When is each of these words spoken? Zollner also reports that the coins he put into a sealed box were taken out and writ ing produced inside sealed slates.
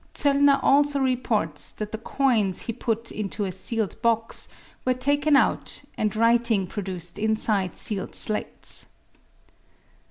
Zollner 0.15 0.57
also 0.63 0.97
reports 0.99 1.71
that 1.73 1.91
the 1.91 1.99
coins 1.99 2.61
he 2.61 2.73
put 2.73 3.11
into 3.11 3.45
a 3.45 3.51
sealed 3.51 4.01
box 4.01 4.49
were 4.83 4.95
taken 4.95 5.35
out 5.35 5.83
and 5.95 6.15
writ 6.15 6.49
ing 6.49 6.65
produced 6.65 7.19
inside 7.19 7.77
sealed 7.77 8.15
slates. 8.15 8.87